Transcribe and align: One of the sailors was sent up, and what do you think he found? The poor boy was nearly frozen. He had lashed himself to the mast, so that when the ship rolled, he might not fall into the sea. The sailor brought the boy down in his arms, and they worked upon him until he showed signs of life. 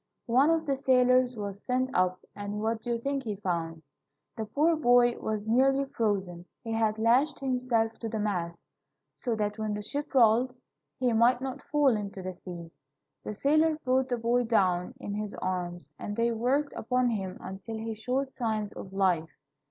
One 0.25 0.49
of 0.49 0.65
the 0.65 0.75
sailors 0.75 1.35
was 1.37 1.61
sent 1.61 1.91
up, 1.95 2.25
and 2.35 2.59
what 2.59 2.81
do 2.81 2.89
you 2.89 2.99
think 2.99 3.21
he 3.21 3.35
found? 3.35 3.83
The 4.35 4.47
poor 4.47 4.75
boy 4.75 5.15
was 5.19 5.45
nearly 5.45 5.85
frozen. 5.85 6.45
He 6.63 6.71
had 6.73 6.97
lashed 6.97 7.39
himself 7.39 7.93
to 7.99 8.09
the 8.09 8.17
mast, 8.19 8.63
so 9.15 9.35
that 9.35 9.59
when 9.59 9.75
the 9.75 9.83
ship 9.83 10.15
rolled, 10.15 10.55
he 10.99 11.13
might 11.13 11.39
not 11.39 11.61
fall 11.65 11.89
into 11.95 12.23
the 12.23 12.33
sea. 12.33 12.71
The 13.23 13.35
sailor 13.35 13.77
brought 13.85 14.09
the 14.09 14.17
boy 14.17 14.45
down 14.45 14.95
in 14.99 15.13
his 15.13 15.35
arms, 15.35 15.91
and 15.99 16.15
they 16.15 16.31
worked 16.31 16.73
upon 16.75 17.11
him 17.11 17.37
until 17.39 17.77
he 17.77 17.93
showed 17.93 18.33
signs 18.33 18.71
of 18.73 18.91
life. 18.93 19.29